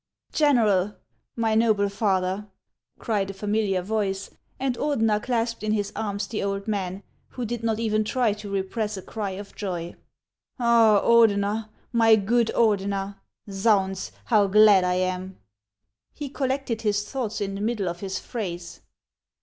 [0.43, 0.95] "General!
[1.35, 2.47] my noble father!"
[2.97, 7.61] cried a familiar voice; and Ordeher clasped in his arms the old man, who did
[7.61, 9.93] not even try to repress a cry of joy."
[10.59, 13.17] Ordener, my good Ordener!
[13.47, 14.11] Zounds!
[14.25, 15.37] how glad I am!"
[16.15, 18.81] He collected his thoughts in the middle of his phrase.